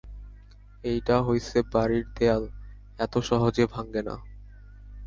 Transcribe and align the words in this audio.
এইটা 0.83 1.15
হইসে 1.21 1.59
বাড়ির 1.73 2.05
দেয়াল, 2.17 2.43
এত 2.99 3.13
সহজে 3.29 3.65
ভাঙে 3.73 4.01
না। 4.01 4.15